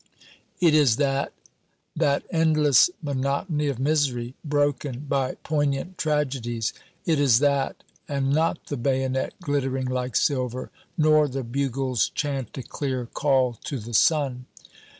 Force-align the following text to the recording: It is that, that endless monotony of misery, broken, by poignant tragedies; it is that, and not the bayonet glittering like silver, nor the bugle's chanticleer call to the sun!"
It 0.59 0.73
is 0.73 0.95
that, 0.95 1.31
that 1.95 2.23
endless 2.31 2.89
monotony 3.03 3.67
of 3.67 3.77
misery, 3.77 4.33
broken, 4.43 5.01
by 5.07 5.35
poignant 5.43 5.99
tragedies; 5.99 6.73
it 7.05 7.19
is 7.19 7.37
that, 7.37 7.83
and 8.09 8.31
not 8.31 8.65
the 8.65 8.77
bayonet 8.77 9.35
glittering 9.43 9.85
like 9.85 10.15
silver, 10.15 10.71
nor 10.97 11.27
the 11.27 11.43
bugle's 11.43 12.09
chanticleer 12.15 13.09
call 13.13 13.59
to 13.65 13.77
the 13.77 13.93
sun!" 13.93 14.47